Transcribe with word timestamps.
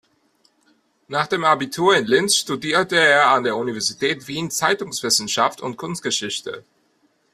Nach 1.09 1.27
dem 1.27 1.43
Abitur 1.43 1.95
in 1.95 2.07
Linz 2.07 2.35
studierte 2.35 2.95
er 2.97 3.27
an 3.29 3.43
der 3.43 3.55
Universität 3.55 4.27
Wien 4.27 4.49
Zeitungswissenschaft 4.49 5.61
und 5.61 5.77
Kunstgeschichte. 5.77 6.65